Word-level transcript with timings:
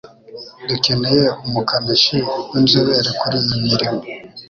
Dukeneye 0.69 1.25
umukanishi 1.45 2.17
winzobere 2.49 3.09
kuriyi 3.19 3.55
mirimo. 3.69 3.99